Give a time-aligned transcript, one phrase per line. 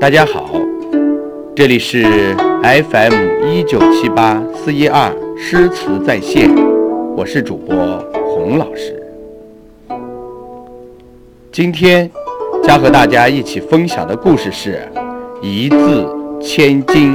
[0.00, 0.50] 大家好，
[1.54, 6.48] 这里是 FM 一九七八四一二诗词在线，
[7.14, 7.76] 我是主播
[8.14, 8.98] 洪老师。
[11.52, 12.10] 今天
[12.64, 14.88] 将和大家一起分享的故事是
[15.42, 16.06] “一字
[16.40, 17.14] 千金”。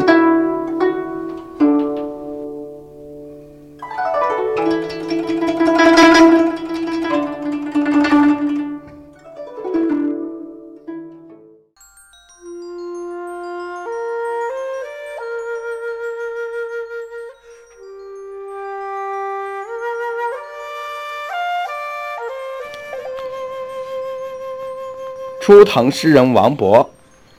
[25.45, 26.83] 初唐诗人王勃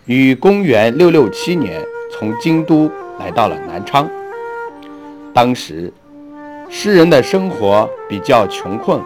[0.04, 4.08] 于公元六六七年从京都来到了南昌。
[5.34, 5.92] 当时，
[6.70, 9.02] 诗人的生活比较穷困，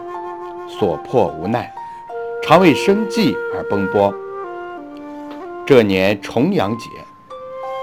[0.69, 1.73] 所迫无奈，
[2.43, 4.13] 常为生计而奔波。
[5.65, 6.91] 这年重阳节，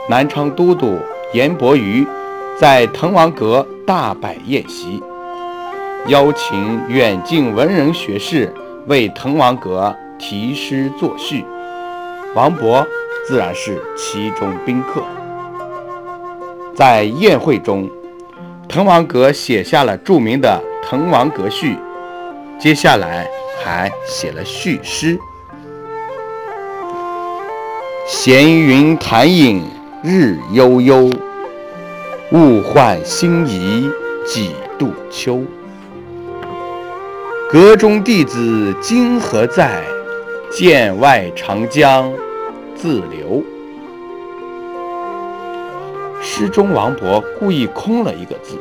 [0.08, 0.99] 南昌都督
[1.33, 2.05] 严伯瑜
[2.59, 5.02] 在滕王阁大摆宴席，
[6.09, 8.53] 邀请远近文人学士
[8.86, 9.95] 为滕王阁。
[10.20, 11.46] 题诗作序，
[12.34, 12.86] 王勃
[13.28, 15.02] 自然是其中宾客。
[16.76, 17.90] 在宴会中，
[18.68, 21.73] 滕王阁写下了著名的《滕王阁序》，
[22.60, 23.28] 接下来
[23.64, 25.18] 还写了序诗
[28.08, 29.64] ：“闲云潭影
[30.04, 31.10] 日悠悠，
[32.32, 33.90] 物换星移
[34.26, 35.44] 几度秋。
[37.50, 39.84] 阁中弟子今何在？”
[40.59, 42.11] 剑外长江
[42.75, 43.44] 自流。
[46.20, 48.59] 诗中王勃故意空了一个字，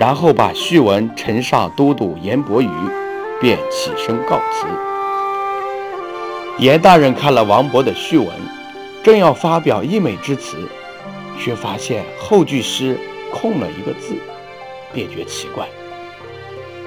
[0.00, 2.68] 然后把序文呈上都督严伯瑜，
[3.40, 4.66] 便起身告辞。
[6.58, 8.28] 严大人看了王勃的序文，
[9.04, 10.56] 正要发表溢美之词，
[11.38, 12.98] 却发现后句诗
[13.32, 14.16] 空了一个字，
[14.92, 15.68] 便觉奇怪。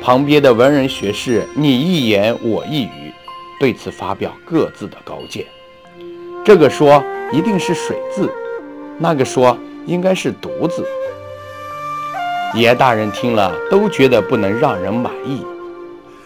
[0.02, 3.03] 旁边的文人学士你一言我一语。
[3.64, 5.46] 对此发表各自的高见，
[6.44, 7.02] 这个说
[7.32, 8.30] 一定是水字，
[9.00, 10.86] 那个说应该是独字。
[12.56, 15.46] 严大人听了都觉得不能让人满意，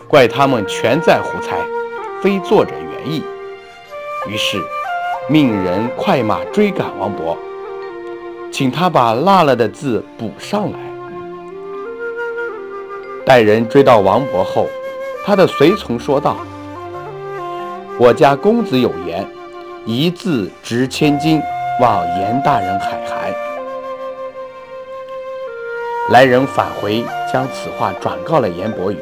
[0.08, 1.60] 怪他们全在胡猜，
[2.24, 3.24] 非作者原意。
[4.28, 4.60] 于是
[5.30, 7.38] 命人快马追赶王勃，
[8.52, 10.80] 请他把落了的字补上来。
[13.24, 14.66] 待人追到王勃后，
[15.24, 16.36] 他的随从说道。
[18.00, 19.26] 我家公子有言
[19.84, 21.42] ：“一字值千金，
[21.82, 23.34] 望严大人海涵。”
[26.12, 27.04] 来人返回，
[27.34, 28.98] 将此话转告了严伯瑜。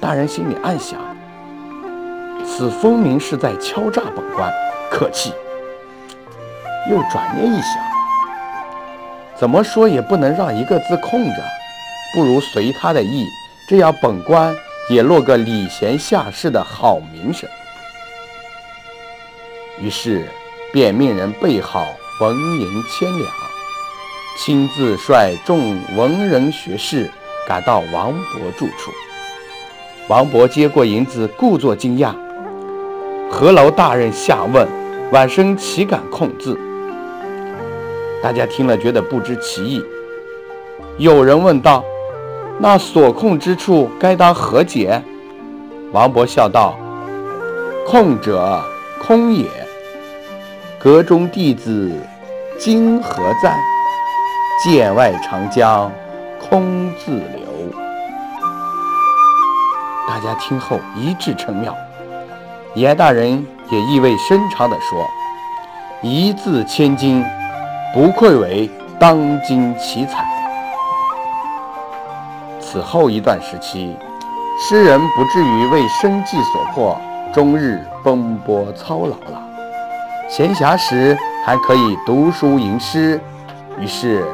[0.00, 0.98] 大人心里暗想：
[2.46, 4.50] 此分明是在敲诈本官，
[4.90, 5.34] 可气。
[6.90, 7.72] 又转念一想，
[9.36, 11.42] 怎么说也不能让一个字空着，
[12.14, 13.26] 不如随他的意，
[13.68, 14.56] 这样本官
[14.88, 17.46] 也落个礼贤下士的好名声。
[19.80, 20.26] 于是，
[20.72, 21.86] 便命人备好
[22.20, 23.30] 纹银千两，
[24.38, 27.10] 亲自率众文人学士
[27.46, 28.90] 赶到王勃住处。
[30.08, 32.14] 王勃接过银子，故作惊讶
[33.30, 34.66] ：“何劳大人下问？
[35.12, 36.58] 晚生岂敢空字？”
[38.22, 39.84] 大家听了，觉得不知其意。
[40.96, 41.84] 有人问道
[42.58, 45.02] ：“那所空之处，该当何解？”
[45.92, 46.78] 王勃笑道
[47.86, 48.62] ：“空者，
[49.06, 49.46] 空也。”
[50.86, 52.00] 阁中弟子
[52.60, 53.58] 今何在？
[54.62, 55.90] 剑外长江
[56.38, 57.74] 空自流。
[60.06, 61.74] 大家听后一致称妙。
[62.76, 65.04] 严大人也意味深长地说
[66.02, 67.24] ：“一字千金，
[67.92, 70.24] 不愧为当今奇才。”
[72.62, 73.96] 此后一段时期，
[74.56, 76.96] 诗人不至于为生计所迫，
[77.34, 79.42] 终日奔波操劳了。
[80.28, 83.20] 闲暇时还可以读书吟诗，
[83.78, 84.24] 于是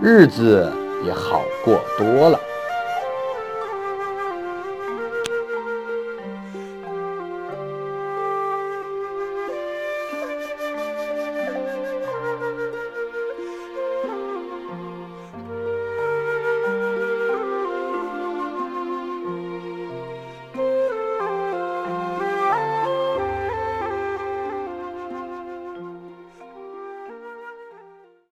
[0.00, 0.72] 日子
[1.04, 2.38] 也好过多了。